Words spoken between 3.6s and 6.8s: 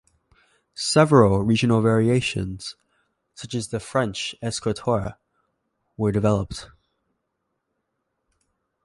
the French escritoire, were developed.